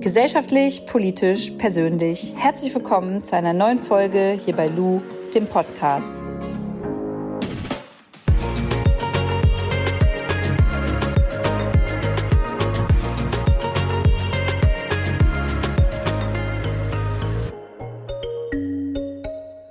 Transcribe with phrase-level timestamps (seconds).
[0.00, 2.32] Gesellschaftlich, politisch, persönlich.
[2.34, 5.02] Herzlich willkommen zu einer neuen Folge hier bei Lou,
[5.34, 6.14] dem Podcast.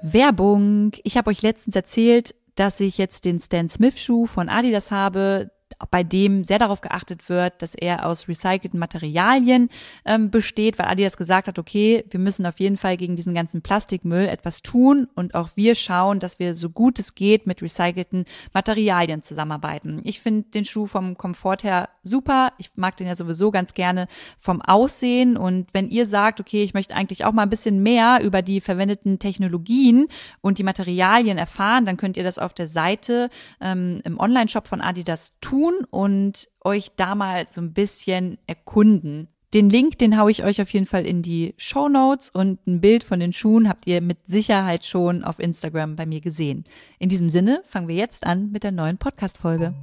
[0.04, 0.91] Werbung.
[1.04, 5.50] Ich habe euch letztens erzählt, dass ich jetzt den Stan Smith Schuh von Adidas habe,
[5.91, 9.70] bei dem sehr darauf geachtet wird, dass er aus recycelten Materialien
[10.05, 13.61] ähm, besteht, weil Adidas gesagt hat, okay, wir müssen auf jeden Fall gegen diesen ganzen
[13.61, 18.25] Plastikmüll etwas tun und auch wir schauen, dass wir so gut es geht mit recycelten
[18.54, 20.02] Materialien zusammenarbeiten.
[20.04, 22.54] Ich finde den Schuh vom Komfort her super.
[22.57, 26.73] Ich mag den ja sowieso ganz gerne vom Aussehen und wenn ihr sagt, okay, ich
[26.73, 30.07] möchte eigentlich auch mal ein bisschen mehr über die verwendeten Technologien
[30.41, 33.30] und die Materialien erfahren, dann könnt ihr das auf der Seite
[33.61, 39.30] ähm, im Online-Shop von Adidas tun und euch da mal so ein bisschen erkunden.
[39.53, 42.81] Den Link, den haue ich euch auf jeden Fall in die Show Notes und ein
[42.81, 46.66] Bild von den Schuhen habt ihr mit Sicherheit schon auf Instagram bei mir gesehen.
[46.99, 49.73] In diesem Sinne fangen wir jetzt an mit der neuen Podcast-Folge.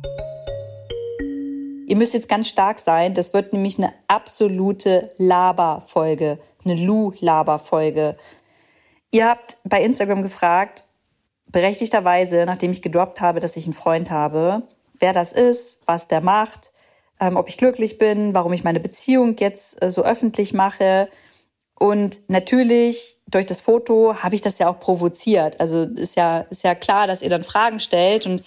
[1.87, 3.15] Ihr müsst jetzt ganz stark sein.
[3.15, 8.17] Das wird nämlich eine absolute Laber-Folge, eine Lu-Laber-Folge.
[9.13, 10.83] Ihr habt bei Instagram gefragt,
[11.47, 14.65] berechtigterweise, nachdem ich gedroppt habe, dass ich einen Freund habe,
[14.99, 16.73] wer das ist, was der macht,
[17.21, 21.09] ähm, ob ich glücklich bin, warum ich meine Beziehung jetzt äh, so öffentlich mache.
[21.79, 25.61] Und natürlich durch das Foto habe ich das ja auch provoziert.
[25.61, 28.27] Also ist ja, ist ja klar, dass ihr dann Fragen stellt.
[28.27, 28.43] Und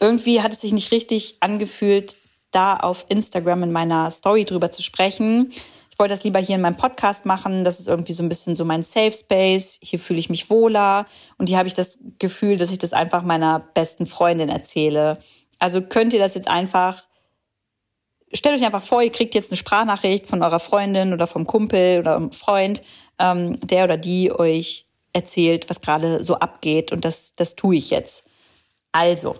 [0.00, 2.18] irgendwie hat es sich nicht richtig angefühlt,
[2.50, 5.52] da auf Instagram in meiner Story drüber zu sprechen.
[5.90, 7.64] Ich wollte das lieber hier in meinem Podcast machen.
[7.64, 9.78] Das ist irgendwie so ein bisschen so mein Safe Space.
[9.82, 11.06] Hier fühle ich mich wohler.
[11.36, 15.18] Und hier habe ich das Gefühl, dass ich das einfach meiner besten Freundin erzähle.
[15.58, 17.04] Also könnt ihr das jetzt einfach,
[18.32, 22.00] stellt euch einfach vor, ihr kriegt jetzt eine Sprachnachricht von eurer Freundin oder vom Kumpel
[22.00, 22.82] oder einem Freund,
[23.18, 26.92] ähm, der oder die euch erzählt, was gerade so abgeht.
[26.92, 28.24] Und das, das tue ich jetzt.
[28.92, 29.36] Also,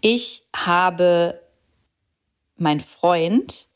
[0.00, 1.40] ich habe
[2.60, 3.68] mein Freund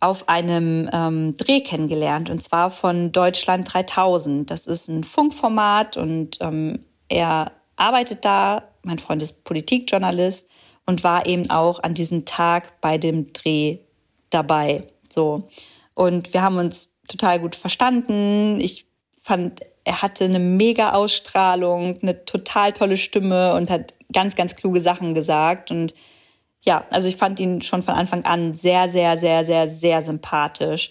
[0.00, 4.50] auf einem ähm, Dreh kennengelernt und zwar von Deutschland 3000.
[4.50, 10.48] Das ist ein Funkformat und ähm, er arbeitet da mein Freund ist Politikjournalist
[10.86, 13.78] und war eben auch an diesem Tag bei dem Dreh
[14.30, 14.84] dabei.
[15.10, 15.48] So.
[15.94, 18.60] Und wir haben uns total gut verstanden.
[18.60, 18.86] Ich
[19.20, 24.80] fand, er hatte eine mega Ausstrahlung, eine total tolle Stimme und hat ganz, ganz kluge
[24.80, 25.72] Sachen gesagt.
[25.72, 25.92] Und
[26.62, 30.90] ja, also ich fand ihn schon von Anfang an sehr, sehr, sehr, sehr, sehr sympathisch.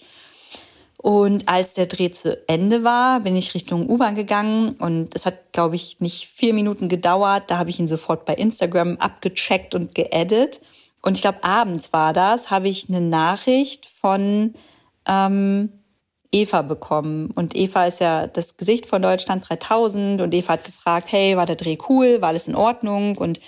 [0.98, 5.52] Und als der Dreh zu Ende war, bin ich Richtung U-Bahn gegangen und es hat,
[5.52, 7.44] glaube ich, nicht vier Minuten gedauert.
[7.50, 10.60] Da habe ich ihn sofort bei Instagram abgecheckt und geedit.
[11.02, 14.54] Und ich glaube, abends war das, habe ich eine Nachricht von
[15.06, 15.70] ähm,
[16.32, 17.30] Eva bekommen.
[17.30, 21.46] Und Eva ist ja das Gesicht von Deutschland 3000 und Eva hat gefragt, hey, war
[21.46, 23.16] der Dreh cool, war alles in Ordnung?
[23.16, 23.40] Und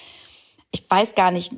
[0.71, 1.53] ich weiß gar nicht,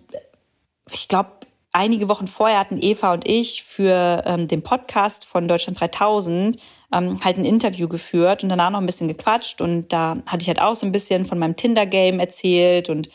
[0.92, 1.30] ich glaube,
[1.72, 6.56] einige Wochen vorher hatten Eva und ich für ähm, den Podcast von Deutschland 3000
[6.92, 9.60] ähm, halt ein Interview geführt und danach noch ein bisschen gequatscht.
[9.60, 13.08] Und da hatte ich halt auch so ein bisschen von meinem Tinder-Game erzählt und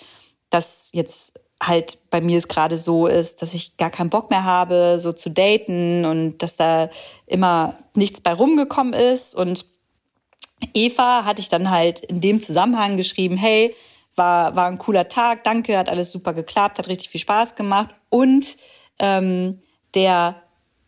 [0.49, 4.43] dass jetzt halt bei mir es gerade so ist, dass ich gar keinen Bock mehr
[4.43, 6.89] habe, so zu daten und dass da
[7.25, 9.35] immer nichts bei rumgekommen ist.
[9.35, 9.65] Und
[10.73, 13.75] Eva hatte ich dann halt in dem Zusammenhang geschrieben, hey,
[14.15, 17.93] war, war ein cooler Tag, danke, hat alles super geklappt, hat richtig viel Spaß gemacht.
[18.09, 18.57] Und
[18.99, 19.61] ähm,
[19.93, 20.41] der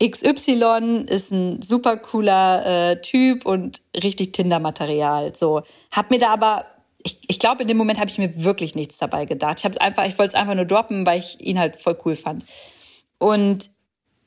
[0.03, 5.33] XY ist ein super cooler äh, Typ und richtig Tinder-Material.
[5.35, 6.66] So, hab mir da aber,
[7.03, 9.59] ich, ich glaube, in dem Moment habe ich mir wirklich nichts dabei gedacht.
[9.59, 12.16] Ich habe einfach, ich wollte es einfach nur droppen, weil ich ihn halt voll cool
[12.16, 12.43] fand.
[13.17, 13.69] Und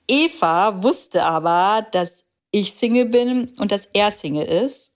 [0.09, 4.93] Eva wusste aber, dass ich Single bin und dass er Single ist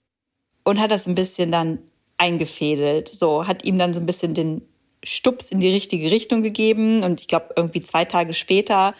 [0.65, 1.79] und hat das ein bisschen dann
[2.17, 3.09] eingefädelt.
[3.09, 4.61] So, hat ihm dann so ein bisschen den
[5.03, 7.03] Stups in die richtige Richtung gegeben.
[7.03, 8.93] Und ich glaube, irgendwie zwei Tage später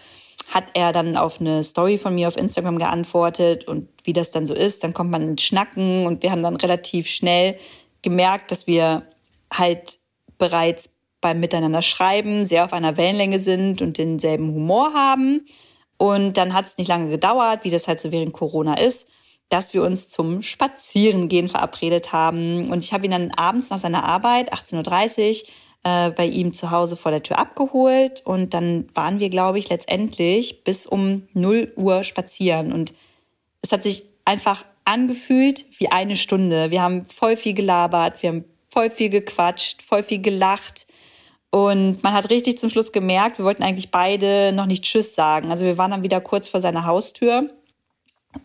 [0.49, 4.45] hat er dann auf eine Story von mir auf Instagram geantwortet und wie das dann
[4.45, 7.57] so ist, dann kommt man ins Schnacken und wir haben dann relativ schnell
[8.03, 9.07] gemerkt, dass wir
[9.51, 9.97] halt
[10.37, 15.47] bereits beim Miteinander schreiben sehr auf einer Wellenlänge sind und denselben Humor haben.
[15.97, 19.07] Und dann hat es nicht lange gedauert, wie das halt so während Corona ist
[19.49, 22.71] dass wir uns zum Spazierengehen verabredet haben.
[22.71, 25.49] Und ich habe ihn dann abends nach seiner Arbeit, 18.30 Uhr,
[25.83, 28.21] äh, bei ihm zu Hause vor der Tür abgeholt.
[28.25, 32.73] Und dann waren wir, glaube ich, letztendlich bis um 0 Uhr spazieren.
[32.73, 32.93] Und
[33.61, 36.71] es hat sich einfach angefühlt wie eine Stunde.
[36.71, 40.87] Wir haben voll viel gelabert, wir haben voll viel gequatscht, voll viel gelacht.
[41.51, 45.51] Und man hat richtig zum Schluss gemerkt, wir wollten eigentlich beide noch nicht Tschüss sagen.
[45.51, 47.49] Also wir waren dann wieder kurz vor seiner Haustür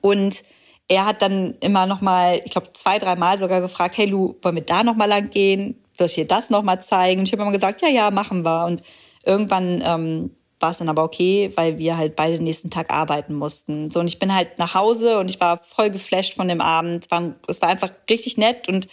[0.01, 0.45] Und
[0.91, 4.57] er hat dann immer noch mal, ich glaube zwei, dreimal sogar gefragt, hey Lu, wollen
[4.57, 5.81] wir da noch mal lang gehen?
[5.93, 7.21] Soll ich dir das noch mal zeigen?
[7.21, 8.67] Und ich habe immer gesagt, ja, ja, machen wir.
[8.67, 8.83] Und
[9.25, 13.35] irgendwann ähm, war es dann aber okay, weil wir halt beide den nächsten Tag arbeiten
[13.35, 13.89] mussten.
[13.89, 17.05] So und ich bin halt nach Hause und ich war voll geflasht von dem Abend.
[17.05, 18.89] Es war, es war einfach richtig nett und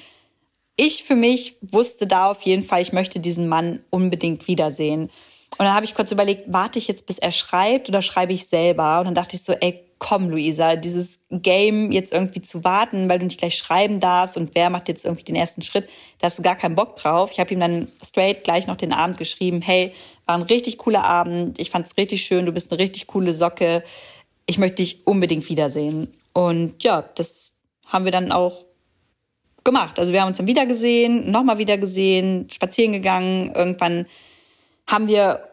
[0.75, 5.09] ich für mich wusste da auf jeden Fall, ich möchte diesen Mann unbedingt wiedersehen.
[5.57, 8.45] Und dann habe ich kurz überlegt, warte ich jetzt, bis er schreibt oder schreibe ich
[8.45, 8.99] selber?
[8.99, 13.19] Und dann dachte ich so, ey, komm, Luisa, dieses Game jetzt irgendwie zu warten, weil
[13.19, 15.89] du nicht gleich schreiben darfst und wer macht jetzt irgendwie den ersten Schritt,
[16.19, 17.31] da hast du gar keinen Bock drauf.
[17.31, 19.93] Ich habe ihm dann straight gleich noch den Abend geschrieben, hey,
[20.25, 23.33] war ein richtig cooler Abend, ich fand es richtig schön, du bist eine richtig coole
[23.33, 23.83] Socke,
[24.45, 26.09] ich möchte dich unbedingt wiedersehen.
[26.33, 27.55] Und ja, das
[27.87, 28.65] haben wir dann auch
[29.63, 29.99] gemacht.
[29.99, 34.05] Also wir haben uns dann wieder gesehen, nochmal wieder gesehen, spazieren gegangen, irgendwann
[34.87, 35.43] haben wir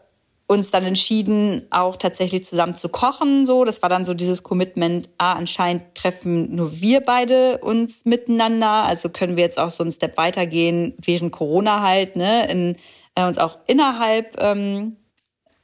[0.46, 3.46] uns dann entschieden, auch tatsächlich zusammen zu kochen.
[3.46, 5.08] So, das war dann so dieses Commitment.
[5.16, 8.84] Ah, anscheinend treffen nur wir beide uns miteinander.
[8.84, 12.76] Also können wir jetzt auch so einen Step weitergehen während Corona halt, ne, in,
[13.14, 14.96] äh, uns auch innerhalb, ähm,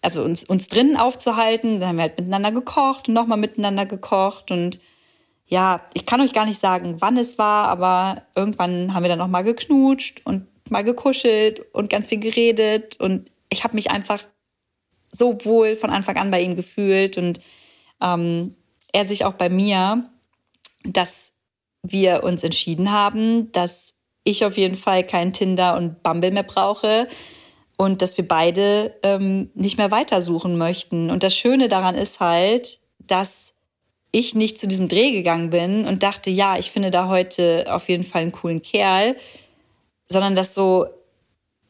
[0.01, 1.81] also uns uns drinnen aufzuhalten.
[1.81, 4.81] Dann haben wir halt miteinander gekocht und nochmal miteinander gekocht und
[5.47, 9.19] ja, ich kann euch gar nicht sagen, wann es war, aber irgendwann haben wir dann
[9.19, 14.21] noch mal geknutscht und mal gekuschelt und ganz viel geredet und ich habe mich einfach
[15.13, 17.41] so wohl von Anfang an bei ihm gefühlt und
[18.01, 18.55] ähm,
[18.93, 20.09] er sich auch bei mir,
[20.85, 21.33] dass
[21.83, 27.09] wir uns entschieden haben, dass ich auf jeden Fall kein Tinder und Bumble mehr brauche
[27.77, 31.11] und dass wir beide ähm, nicht mehr weitersuchen möchten.
[31.11, 33.55] Und das Schöne daran ist halt, dass
[34.13, 37.89] ich nicht zu diesem Dreh gegangen bin und dachte, ja, ich finde da heute auf
[37.89, 39.17] jeden Fall einen coolen Kerl,
[40.09, 40.87] sondern dass so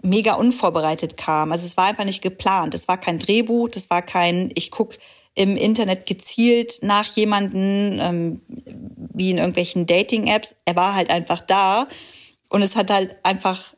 [0.02, 1.52] mega unvorbereitet kam.
[1.52, 2.74] Also es war einfach nicht geplant.
[2.74, 4.96] Es war kein Drehbuch, das war kein, ich guck
[5.34, 8.42] im Internet gezielt nach jemanden, ähm,
[9.14, 10.56] wie in irgendwelchen Dating-Apps.
[10.64, 11.88] Er war halt einfach da
[12.48, 13.74] und es hat halt einfach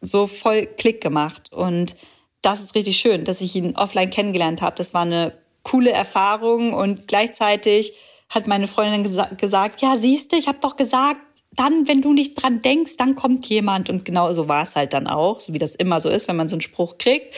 [0.00, 1.52] so voll Klick gemacht.
[1.52, 1.96] Und
[2.42, 4.76] das ist richtig schön, dass ich ihn offline kennengelernt habe.
[4.76, 7.92] Das war eine coole Erfahrung und gleichzeitig
[8.28, 11.20] hat meine Freundin gesa gesagt, ja, siehst du, ich habe doch gesagt,
[11.56, 13.90] dann, wenn du nicht dran denkst, dann kommt jemand.
[13.90, 16.36] Und genau so war es halt dann auch, so wie das immer so ist, wenn
[16.36, 17.34] man so einen Spruch kriegt.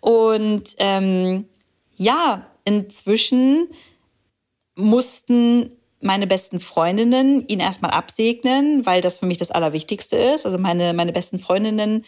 [0.00, 1.46] Und ähm,
[1.96, 3.68] ja, inzwischen
[4.76, 5.70] mussten
[6.00, 10.46] meine besten Freundinnen ihn erstmal absegnen, weil das für mich das Allerwichtigste ist.
[10.46, 12.04] Also meine, meine besten Freundinnen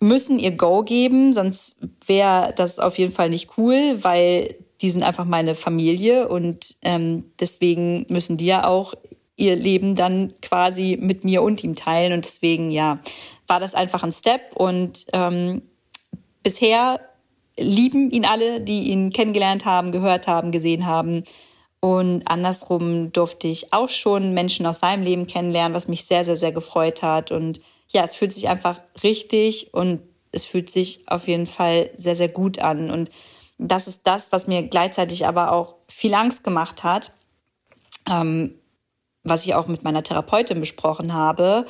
[0.00, 1.76] müssen ihr Go geben, sonst
[2.06, 7.32] wäre das auf jeden Fall nicht cool, weil die sind einfach meine Familie und ähm,
[7.38, 8.94] deswegen müssen die ja auch
[9.42, 12.12] ihr Leben dann quasi mit mir und ihm teilen.
[12.12, 13.00] Und deswegen, ja,
[13.46, 14.54] war das einfach ein Step.
[14.54, 15.62] Und ähm,
[16.42, 17.00] bisher
[17.58, 21.24] lieben ihn alle, die ihn kennengelernt haben, gehört haben, gesehen haben.
[21.80, 26.36] Und andersrum durfte ich auch schon Menschen aus seinem Leben kennenlernen, was mich sehr, sehr,
[26.36, 27.32] sehr gefreut hat.
[27.32, 30.00] Und ja, es fühlt sich einfach richtig und
[30.30, 32.90] es fühlt sich auf jeden Fall sehr, sehr gut an.
[32.90, 33.10] Und
[33.58, 37.12] das ist das, was mir gleichzeitig aber auch viel Angst gemacht hat.
[38.08, 38.54] Ähm,
[39.24, 41.66] was ich auch mit meiner Therapeutin besprochen habe,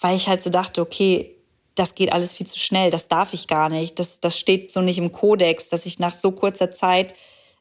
[0.00, 1.36] weil ich halt so dachte, okay,
[1.74, 4.80] das geht alles viel zu schnell, das darf ich gar nicht, das, das steht so
[4.80, 7.14] nicht im Kodex, dass ich nach so kurzer Zeit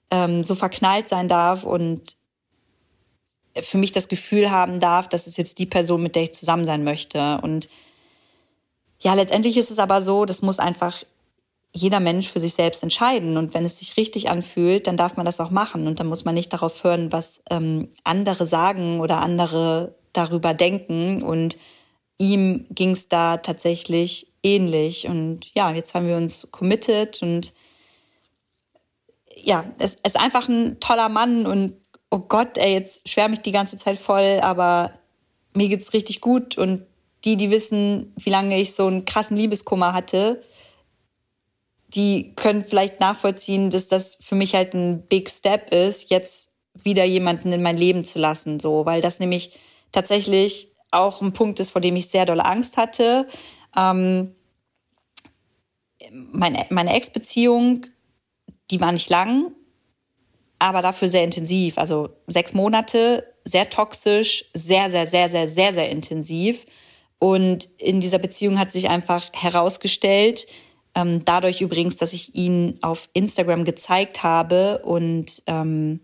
[0.10, 2.16] ähm, so verknallt sein darf und
[3.62, 6.66] für mich das Gefühl haben darf, dass es jetzt die Person, mit der ich zusammen
[6.66, 7.40] sein möchte.
[7.42, 7.70] Und
[9.00, 11.04] ja, letztendlich ist es aber so, das muss einfach
[11.76, 13.38] jeder Mensch für sich selbst entscheiden.
[13.38, 15.88] Und wenn es sich richtig anfühlt, dann darf man das auch machen.
[15.88, 21.22] Und dann muss man nicht darauf hören, was ähm, andere sagen oder andere darüber denken.
[21.22, 21.58] Und
[22.18, 25.08] ihm ging es da tatsächlich ähnlich.
[25.08, 27.54] Und ja, jetzt haben wir uns committed und
[29.36, 31.74] ja, es ist einfach ein toller Mann und
[32.10, 34.94] oh Gott, ey, jetzt schwärme ich die ganze Zeit voll, aber
[35.54, 36.84] mir geht's richtig gut und
[37.26, 40.42] die, die wissen, wie lange ich so einen krassen Liebeskummer hatte,
[41.96, 47.06] die können vielleicht nachvollziehen, dass das für mich halt ein Big Step ist, jetzt wieder
[47.06, 49.58] jemanden in mein Leben zu lassen, so, weil das nämlich
[49.92, 53.28] tatsächlich auch ein Punkt ist, vor dem ich sehr doll Angst hatte.
[53.76, 54.36] Ähm,
[56.12, 57.88] meine meine Ex-Beziehung,
[58.72, 59.52] die war nicht lang,
[60.60, 61.78] aber dafür sehr intensiv.
[61.78, 66.66] Also sechs Monate, sehr toxisch, sehr, sehr, sehr, sehr, sehr, sehr intensiv.
[67.20, 70.48] Und in dieser Beziehung hat sich einfach herausgestellt,
[70.96, 76.00] ähm, dadurch übrigens, dass ich ihn auf Instagram gezeigt habe und ähm,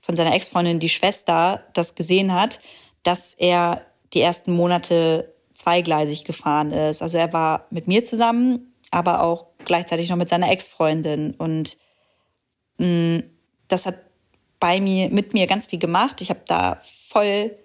[0.00, 2.60] von seiner Ex-Freundin, die Schwester, das gesehen hat,
[3.02, 3.82] dass er
[4.12, 7.02] die ersten Monate zweigleisig gefahren ist.
[7.02, 11.34] Also er war mit mir zusammen, aber auch gleichzeitig noch mit seiner Ex-Freundin.
[11.34, 11.76] Und
[12.78, 13.22] mh, mm,
[13.68, 13.96] das hat
[14.58, 16.20] bei mir, mit mir ganz viel gemacht.
[16.20, 17.56] Ich habe da voll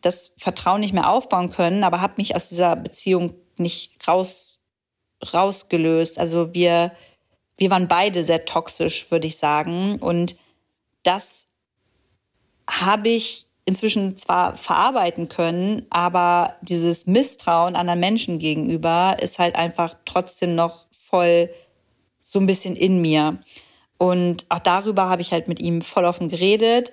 [0.00, 4.57] das Vertrauen nicht mehr aufbauen können, aber habe mich aus dieser Beziehung nicht raus,
[5.32, 6.18] rausgelöst.
[6.18, 6.92] Also wir,
[7.56, 9.98] wir waren beide sehr toxisch, würde ich sagen.
[10.00, 10.36] Und
[11.02, 11.48] das
[12.68, 19.94] habe ich inzwischen zwar verarbeiten können, aber dieses Misstrauen anderen Menschen gegenüber ist halt einfach
[20.06, 21.50] trotzdem noch voll
[22.22, 23.38] so ein bisschen in mir.
[23.98, 26.92] Und auch darüber habe ich halt mit ihm voll offen geredet,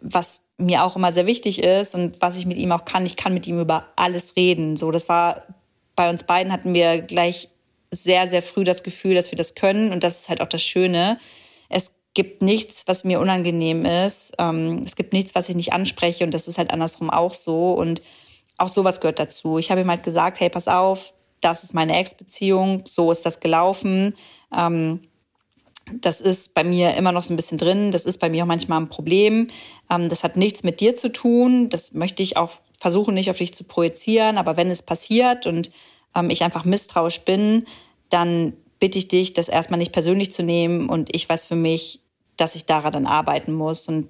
[0.00, 3.06] was mir auch immer sehr wichtig ist und was ich mit ihm auch kann.
[3.06, 4.76] Ich kann mit ihm über alles reden.
[4.76, 5.42] So, das war
[6.00, 7.50] bei uns beiden hatten wir gleich
[7.90, 9.92] sehr, sehr früh das Gefühl, dass wir das können.
[9.92, 11.18] Und das ist halt auch das Schöne.
[11.68, 14.32] Es gibt nichts, was mir unangenehm ist.
[14.38, 16.24] Ähm, es gibt nichts, was ich nicht anspreche.
[16.24, 17.74] Und das ist halt andersrum auch so.
[17.74, 18.00] Und
[18.56, 19.58] auch sowas gehört dazu.
[19.58, 23.40] Ich habe ihm halt gesagt, hey, pass auf, das ist meine Ex-Beziehung, so ist das
[23.40, 24.14] gelaufen.
[24.56, 25.02] Ähm,
[25.92, 27.92] das ist bei mir immer noch so ein bisschen drin.
[27.92, 29.48] Das ist bei mir auch manchmal ein Problem.
[29.90, 31.68] Ähm, das hat nichts mit dir zu tun.
[31.68, 34.38] Das möchte ich auch versuchen, nicht auf dich zu projizieren.
[34.38, 35.70] Aber wenn es passiert und
[36.16, 37.66] ähm, ich einfach misstrauisch bin,
[38.08, 40.88] dann bitte ich dich, das erstmal nicht persönlich zu nehmen.
[40.88, 42.00] Und ich weiß für mich,
[42.36, 43.86] dass ich daran dann arbeiten muss.
[43.86, 44.08] Und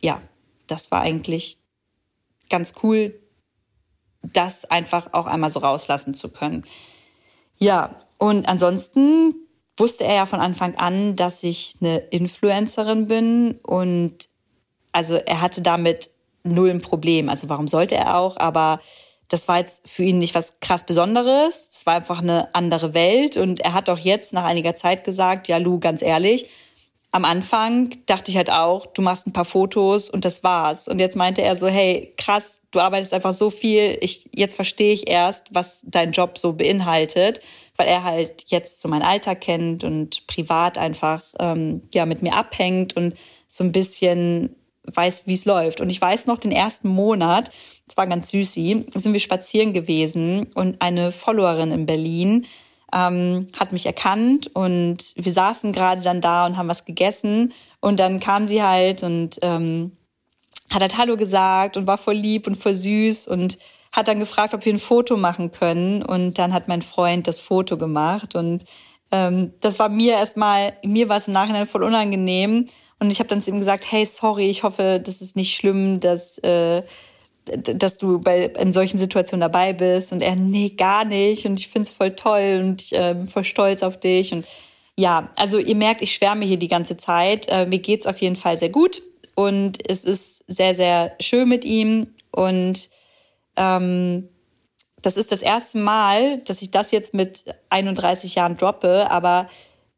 [0.00, 0.20] ja,
[0.66, 1.58] das war eigentlich
[2.50, 3.18] ganz cool,
[4.22, 6.64] das einfach auch einmal so rauslassen zu können.
[7.58, 9.34] Ja, und ansonsten
[9.76, 14.28] wusste er ja von Anfang an, dass ich eine Influencerin bin und
[14.92, 16.10] also er hatte damit
[16.42, 17.28] null ein Problem.
[17.28, 18.36] Also warum sollte er auch?
[18.36, 18.80] Aber
[19.28, 21.70] das war jetzt für ihn nicht was krass Besonderes.
[21.72, 25.48] Es war einfach eine andere Welt und er hat auch jetzt nach einiger Zeit gesagt,
[25.48, 26.48] ja Lu, ganz ehrlich,
[27.12, 30.86] am Anfang dachte ich halt auch, du machst ein paar Fotos und das war's.
[30.86, 33.98] Und jetzt meinte er so, hey, krass, du arbeitest einfach so viel.
[34.00, 37.40] Ich, jetzt verstehe ich erst, was dein Job so beinhaltet,
[37.76, 42.34] weil er halt jetzt so mein Alter kennt und privat einfach ähm, ja mit mir
[42.36, 43.14] abhängt und
[43.48, 44.54] so ein bisschen
[44.94, 45.80] weiß, wie es läuft.
[45.80, 47.50] Und ich weiß noch, den ersten Monat,
[47.88, 52.46] es war ganz süßi, sind wir spazieren gewesen und eine Followerin in Berlin
[52.92, 57.52] ähm, hat mich erkannt und wir saßen gerade dann da und haben was gegessen.
[57.80, 59.96] Und dann kam sie halt und ähm,
[60.70, 63.58] hat halt Hallo gesagt und war voll lieb und voll süß und
[63.92, 66.02] hat dann gefragt, ob wir ein Foto machen können.
[66.02, 68.34] Und dann hat mein Freund das Foto gemacht.
[68.34, 68.64] Und
[69.10, 72.66] ähm, das war mir erstmal, mir war es im Nachhinein voll unangenehm
[73.00, 76.00] und ich habe dann zu ihm gesagt, hey, sorry, ich hoffe, das ist nicht schlimm,
[76.00, 76.82] dass äh,
[77.46, 80.12] dass du bei in solchen Situationen dabei bist.
[80.12, 81.46] Und er nee gar nicht.
[81.46, 84.32] Und ich find's voll toll und ich äh, bin voll stolz auf dich.
[84.32, 84.46] Und
[84.96, 87.46] ja also ihr merkt ich schwärme hier die ganze Zeit.
[87.48, 89.02] Äh, mir geht's auf jeden Fall sehr gut.
[89.34, 92.14] Und es ist sehr sehr schön mit ihm.
[92.30, 92.90] Und
[93.56, 94.28] ähm,
[95.00, 99.10] das ist das erste Mal dass ich das jetzt mit 31 Jahren droppe.
[99.10, 99.48] Aber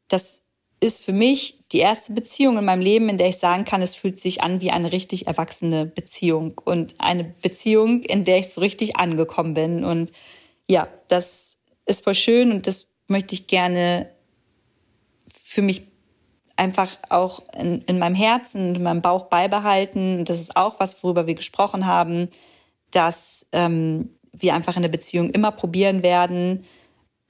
[0.09, 0.43] das
[0.81, 3.95] ist für mich die erste Beziehung in meinem Leben, in der ich sagen kann, es
[3.95, 8.61] fühlt sich an wie eine richtig erwachsene Beziehung und eine Beziehung, in der ich so
[8.61, 9.85] richtig angekommen bin.
[9.85, 10.13] Und
[10.67, 14.11] ja, das ist voll schön und das möchte ich gerne
[15.33, 15.87] für mich
[16.57, 20.19] einfach auch in, in meinem Herzen, in meinem Bauch beibehalten.
[20.21, 22.29] Und das ist auch was, worüber wir gesprochen haben,
[22.91, 26.65] dass ähm, wir einfach in der Beziehung immer probieren werden,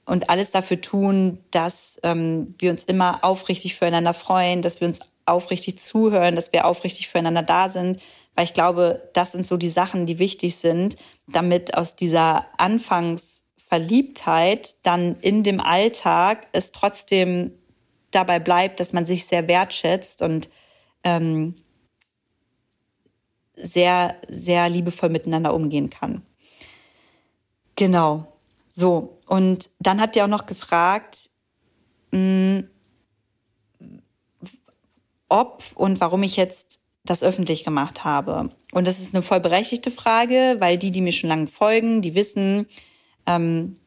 [0.05, 4.99] und alles dafür tun, dass ähm, wir uns immer aufrichtig füreinander freuen, dass wir uns
[5.25, 8.01] aufrichtig zuhören, dass wir aufrichtig füreinander da sind,
[8.35, 14.75] weil ich glaube, das sind so die Sachen, die wichtig sind, damit aus dieser Anfangsverliebtheit
[14.83, 17.51] dann in dem Alltag es trotzdem
[18.11, 20.49] dabei bleibt, dass man sich sehr wertschätzt und
[21.03, 21.55] ähm,
[23.55, 26.23] sehr, sehr liebevoll miteinander umgehen kann.
[27.75, 28.32] Genau.
[28.75, 31.29] So, und dann hat die auch noch gefragt,
[32.11, 32.69] mh, hm,
[35.29, 38.49] ob und warum ich jetzt das öffentlich gemacht habe.
[38.71, 42.15] Und das ist eine voll berechtigte Frage, weil die, die mir schon lange folgen, die
[42.15, 42.67] wissen,
[43.25, 43.77] ähm,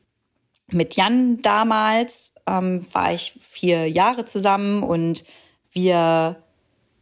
[0.71, 5.25] mit Jan damals ähm, war ich vier Jahre zusammen und
[5.73, 6.43] wir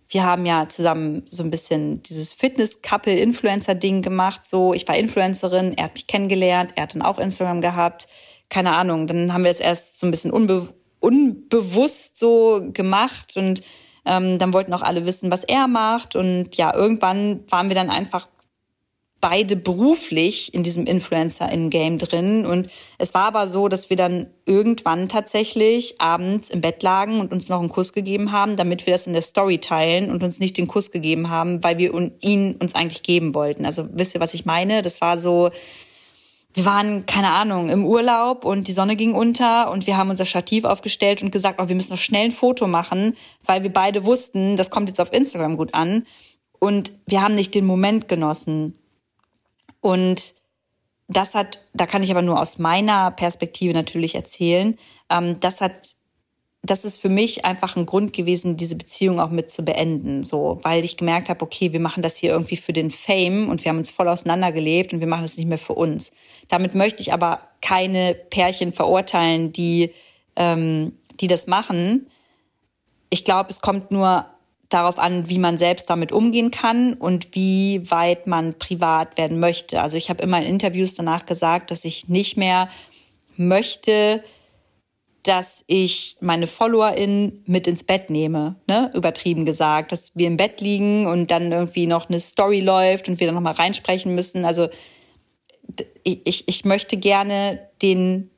[0.08, 4.44] wir haben ja zusammen so ein bisschen dieses Fitness-Couple-Influencer-Ding gemacht.
[4.44, 8.06] So, ich war Influencerin, er hat mich kennengelernt, er hat dann auch Instagram gehabt.
[8.50, 9.06] Keine Ahnung.
[9.06, 13.62] Dann haben wir es erst so ein bisschen unbe unbewusst so gemacht und
[14.06, 16.16] ähm, dann wollten auch alle wissen, was er macht.
[16.16, 18.26] Und ja, irgendwann waren wir dann einfach
[19.25, 22.45] beide beruflich in diesem Influencer-in-Game drin.
[22.45, 27.33] Und es war aber so, dass wir dann irgendwann tatsächlich abends im Bett lagen und
[27.33, 30.40] uns noch einen Kuss gegeben haben, damit wir das in der Story teilen und uns
[30.40, 33.64] nicht den Kuss gegeben haben, weil wir ihn uns eigentlich geben wollten.
[33.64, 34.83] Also wisst ihr, was ich meine?
[34.83, 35.49] Das war so,
[36.52, 40.26] wir waren, keine Ahnung, im Urlaub und die Sonne ging unter und wir haben unser
[40.26, 43.16] Stativ aufgestellt und gesagt, oh, wir müssen noch schnell ein Foto machen,
[43.47, 46.04] weil wir beide wussten, das kommt jetzt auf Instagram gut an.
[46.59, 48.75] Und wir haben nicht den Moment genossen.
[49.85, 50.33] Und
[51.09, 54.79] das hat, da kann ich aber nur aus meiner Perspektive natürlich erzählen,
[55.11, 55.95] ähm, das hat
[56.67, 60.59] das ist für mich einfach ein Grund gewesen, diese Beziehung auch mit zu beenden, so,
[60.62, 63.69] weil ich gemerkt habe, okay, wir machen das hier irgendwie für den Fame und wir
[63.69, 66.11] haben uns voll auseinandergelebt und wir machen das nicht mehr für uns.
[66.49, 69.93] Damit möchte ich aber keine Pärchen verurteilen, die
[70.37, 72.07] ähm, die das machen.
[73.11, 74.25] Ich glaube, es kommt nur
[74.75, 79.81] darauf an, wie man selbst damit umgehen kann und wie weit man privat werden möchte.
[79.81, 82.69] Also ich habe immer in Interviews danach gesagt, dass ich nicht mehr
[83.37, 84.25] möchte,
[85.23, 88.90] dass ich meine FollowerInnen mit ins Bett nehme, ne?
[88.95, 93.21] übertrieben gesagt, dass wir im Bett liegen und dann irgendwie noch eine Story läuft und
[93.21, 94.45] wir dann nochmal reinsprechen müssen.
[94.45, 94.69] Also
[96.02, 98.31] ich, ich möchte gerne den,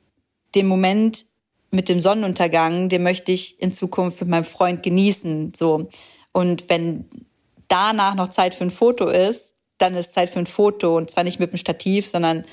[0.55, 1.25] den Moment
[1.71, 5.53] mit dem Sonnenuntergang, den möchte ich in Zukunft mit meinem Freund genießen.
[5.55, 5.89] So.
[6.37, 7.05] Und wenn
[7.67, 11.23] danach noch Zeit für ein Foto ist, dann ist Zeit für ein Foto und zwar
[11.23, 12.45] nicht mit dem Stativ, sondern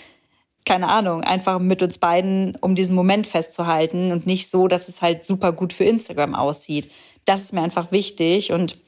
[0.65, 5.03] keine Ahnung, einfach mit uns beiden, um diesen Moment festzuhalten und nicht so, dass es
[5.03, 6.91] halt super gut für Instagram aussieht.
[7.27, 8.79] Das ist mir einfach wichtig und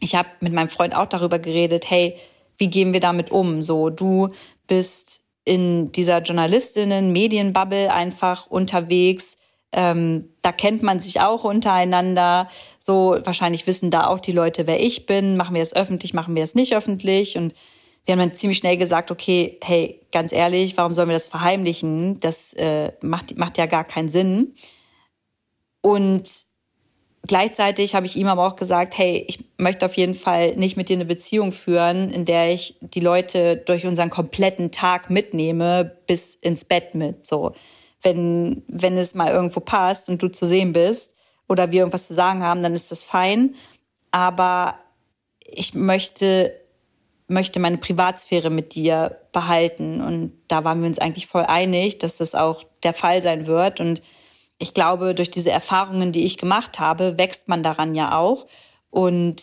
[0.00, 2.16] ich habe mit meinem Freund auch darüber geredet, hey,
[2.58, 3.62] wie gehen wir damit um?
[3.62, 4.30] So, du
[4.66, 9.38] bist in dieser Journalistinnen, Medienbubble einfach unterwegs.
[9.72, 12.48] Ähm, da kennt man sich auch untereinander.
[12.78, 15.36] So, wahrscheinlich wissen da auch die Leute, wer ich bin.
[15.36, 17.36] Machen wir das öffentlich, machen wir das nicht öffentlich?
[17.36, 17.54] Und
[18.04, 22.18] wir haben dann ziemlich schnell gesagt, okay, hey, ganz ehrlich, warum sollen wir das verheimlichen?
[22.20, 24.54] Das äh, macht, macht ja gar keinen Sinn.
[25.80, 26.28] Und
[27.26, 30.88] gleichzeitig habe ich ihm aber auch gesagt, hey, ich möchte auf jeden Fall nicht mit
[30.88, 36.34] dir eine Beziehung führen, in der ich die Leute durch unseren kompletten Tag mitnehme bis
[36.34, 37.26] ins Bett mit.
[37.26, 37.54] So,
[38.06, 41.14] wenn wenn es mal irgendwo passt und du zu sehen bist
[41.48, 43.56] oder wir irgendwas zu sagen haben, dann ist das fein.
[44.12, 44.76] Aber
[45.40, 46.54] ich möchte
[47.28, 50.00] möchte meine Privatsphäre mit dir behalten.
[50.00, 53.80] Und da waren wir uns eigentlich voll einig, dass das auch der Fall sein wird.
[53.80, 54.00] Und
[54.58, 58.46] ich glaube, durch diese Erfahrungen, die ich gemacht habe, wächst man daran ja auch.
[58.90, 59.42] Und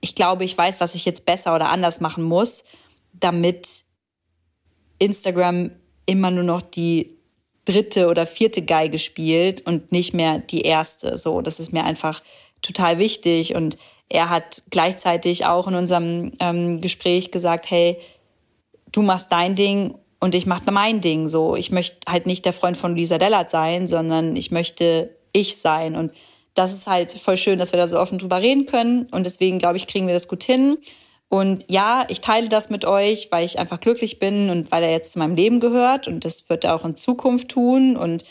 [0.00, 2.64] ich glaube, ich weiß, was ich jetzt besser oder anders machen muss,
[3.12, 3.84] damit
[4.98, 5.70] Instagram
[6.04, 7.21] immer nur noch die
[7.64, 11.16] dritte oder vierte Geige spielt und nicht mehr die erste.
[11.16, 12.22] So, das ist mir einfach
[12.60, 13.54] total wichtig.
[13.54, 13.76] Und
[14.08, 17.98] er hat gleichzeitig auch in unserem ähm, Gespräch gesagt, hey,
[18.90, 21.28] du machst dein Ding und ich mache mein Ding.
[21.28, 25.56] So, ich möchte halt nicht der Freund von Lisa Dellert sein, sondern ich möchte ich
[25.56, 25.96] sein.
[25.96, 26.12] Und
[26.54, 29.08] das ist halt voll schön, dass wir da so offen drüber reden können.
[29.10, 30.78] Und deswegen glaube ich, kriegen wir das gut hin.
[31.32, 34.90] Und ja, ich teile das mit euch, weil ich einfach glücklich bin und weil er
[34.90, 36.06] jetzt zu meinem Leben gehört.
[36.06, 37.96] Und das wird er auch in Zukunft tun.
[37.96, 38.22] Und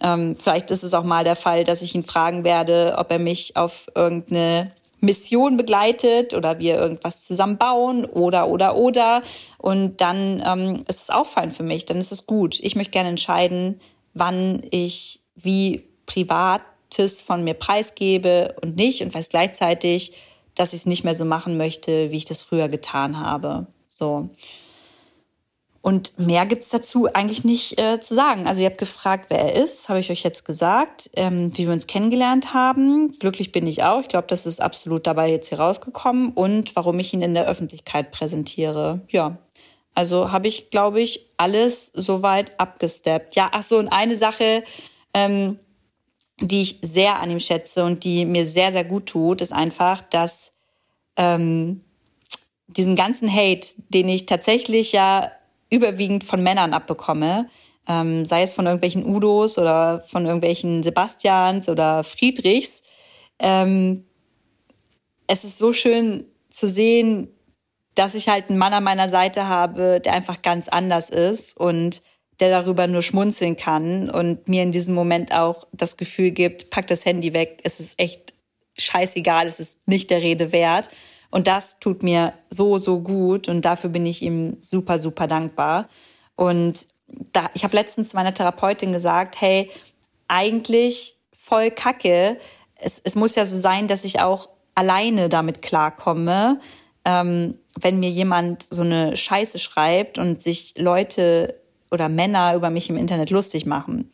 [0.00, 3.18] ähm, vielleicht ist es auch mal der Fall, dass ich ihn fragen werde, ob er
[3.18, 9.22] mich auf irgendeine Mission begleitet oder wir irgendwas zusammen bauen oder oder oder
[9.58, 12.58] und dann ähm, ist es auch fein für mich, dann ist es gut.
[12.60, 13.78] Ich möchte gerne entscheiden,
[14.14, 20.14] wann ich wie privates von mir preisgebe und nicht und weiß gleichzeitig,
[20.58, 23.66] dass ich es nicht mehr so machen möchte, wie ich das früher getan habe.
[23.90, 24.30] So.
[25.80, 28.46] Und mehr gibt's dazu eigentlich nicht äh, zu sagen.
[28.46, 31.72] Also ihr habt gefragt, wer er ist, habe ich euch jetzt gesagt, ähm, wie wir
[31.72, 33.16] uns kennengelernt haben.
[33.18, 34.00] Glücklich bin ich auch.
[34.00, 37.46] Ich glaube, das ist absolut dabei jetzt hier rausgekommen und warum ich ihn in der
[37.46, 39.00] Öffentlichkeit präsentiere.
[39.08, 39.38] Ja,
[39.94, 43.36] also habe ich, glaube ich, alles soweit abgesteppt.
[43.36, 44.64] Ja, ach so, und eine Sache,
[45.14, 45.58] ähm,
[46.40, 50.02] die ich sehr an ihm schätze und die mir sehr, sehr gut tut, ist einfach,
[50.02, 50.52] dass
[51.16, 51.82] ähm,
[52.68, 55.32] diesen ganzen Hate, den ich tatsächlich ja
[55.70, 57.48] überwiegend von Männern abbekomme,
[57.88, 62.82] ähm, sei es von irgendwelchen Udos oder von irgendwelchen Sebastians oder Friedrichs.
[63.38, 64.04] Ähm,
[65.26, 67.28] es ist so schön zu sehen,
[67.94, 72.02] dass ich halt einen Mann an meiner Seite habe, der einfach ganz anders ist und
[72.40, 76.86] der darüber nur schmunzeln kann und mir in diesem Moment auch das Gefühl gibt, pack
[76.86, 78.32] das Handy weg, es ist echt
[78.78, 80.88] scheißegal, es ist nicht der Rede wert.
[81.30, 85.88] Und das tut mir so, so gut und dafür bin ich ihm super, super dankbar.
[86.36, 86.86] Und
[87.32, 89.70] da, ich habe letztens meiner Therapeutin gesagt, hey,
[90.28, 92.38] eigentlich voll kacke.
[92.76, 96.60] Es, es muss ja so sein, dass ich auch alleine damit klarkomme,
[97.04, 102.90] ähm, wenn mir jemand so eine Scheiße schreibt und sich Leute oder Männer über mich
[102.90, 104.10] im Internet lustig machen.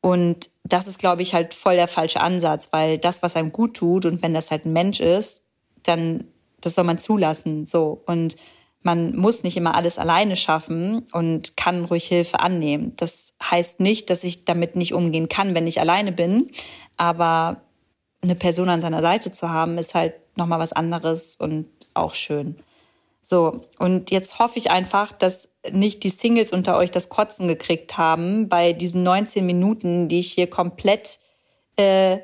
[0.00, 3.74] Und das ist, glaube ich, halt voll der falsche Ansatz, weil das, was einem gut
[3.74, 5.42] tut und wenn das halt ein Mensch ist,
[5.82, 6.24] dann
[6.64, 7.66] das soll man zulassen.
[7.66, 8.02] So.
[8.06, 8.36] Und
[8.82, 12.92] man muss nicht immer alles alleine schaffen und kann ruhig Hilfe annehmen.
[12.96, 16.50] Das heißt nicht, dass ich damit nicht umgehen kann, wenn ich alleine bin,
[16.96, 17.62] aber
[18.22, 22.56] eine Person an seiner Seite zu haben, ist halt nochmal was anderes und auch schön.
[23.26, 27.96] So, und jetzt hoffe ich einfach, dass nicht die Singles unter euch das Kotzen gekriegt
[27.96, 31.18] haben bei diesen 19 Minuten, die ich hier komplett
[31.76, 32.18] äh,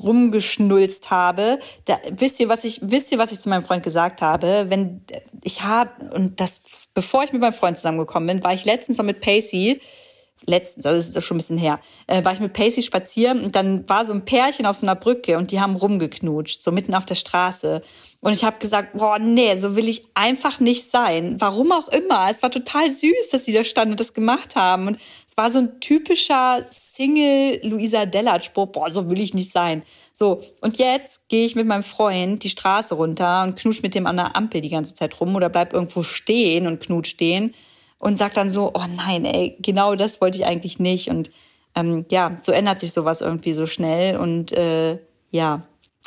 [0.00, 1.58] rumgeschnulzt habe.
[1.84, 4.66] Da, wisst ihr, was ich wisst ihr, was ich zu meinem Freund gesagt habe?
[4.68, 5.04] Wenn
[5.42, 6.60] ich habe und das
[6.94, 9.80] bevor ich mit meinem Freund zusammengekommen bin, war ich letztens noch mit Pacey
[10.46, 13.54] letztens, also das ist schon ein bisschen her, äh, war ich mit Pacey spazieren und
[13.54, 16.94] dann war so ein Pärchen auf so einer Brücke und die haben rumgeknutscht, so mitten
[16.94, 17.82] auf der Straße.
[18.22, 21.36] Und ich habe gesagt, boah, nee, so will ich einfach nicht sein.
[21.38, 22.28] Warum auch immer.
[22.28, 24.88] Es war total süß, dass sie da standen und das gemacht haben.
[24.88, 29.82] Und es war so ein typischer Single Luisa Dellert-Spruch, boah, so will ich nicht sein.
[30.12, 34.06] So, und jetzt gehe ich mit meinem Freund die Straße runter und knutscht mit dem
[34.06, 37.54] an der Ampel die ganze Zeit rum oder bleib irgendwo stehen und knutscht stehen
[38.00, 41.08] und sagt dann so, oh nein, ey, genau das wollte ich eigentlich nicht.
[41.08, 41.30] Und
[41.76, 44.16] ähm, ja, so ändert sich sowas irgendwie so schnell.
[44.16, 44.98] Und äh,
[45.30, 45.62] ja,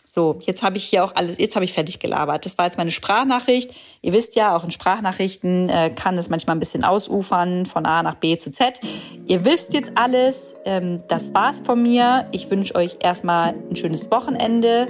[0.06, 2.46] so, jetzt habe ich hier auch alles, jetzt habe ich fertig gelabert.
[2.46, 3.72] Das war jetzt meine Sprachnachricht.
[4.02, 8.04] Ihr wisst ja, auch in Sprachnachrichten äh, kann es manchmal ein bisschen ausufern von A
[8.04, 8.80] nach B zu Z.
[9.28, 10.56] Ihr wisst jetzt alles.
[10.66, 12.28] Ähm, das war's von mir.
[12.32, 14.88] Ich wünsche euch erstmal ein schönes Wochenende.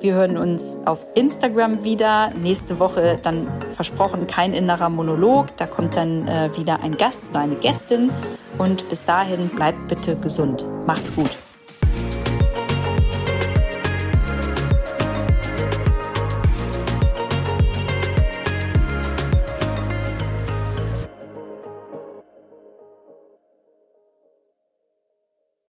[0.00, 2.30] Wir hören uns auf Instagram wieder.
[2.40, 5.56] Nächste Woche dann versprochen kein innerer Monolog.
[5.56, 8.10] Da kommt dann äh, wieder ein Gast oder eine Gästin.
[8.58, 10.64] Und bis dahin bleibt bitte gesund.
[10.86, 11.36] Macht's gut.